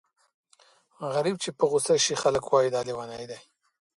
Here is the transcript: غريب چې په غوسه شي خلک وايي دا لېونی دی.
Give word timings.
غريب 1.13 1.35
چې 1.43 1.49
په 1.57 1.63
غوسه 1.69 1.95
شي 2.05 2.15
خلک 2.21 2.43
وايي 2.51 2.69
دا 2.73 2.81
لېونی 2.87 3.25
دی. 3.31 3.39